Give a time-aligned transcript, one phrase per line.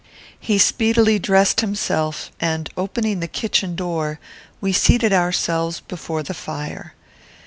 [0.39, 4.19] He speedily dressed himself, and, opening the kitchen door,
[4.59, 6.95] we seated ourselves before the fire.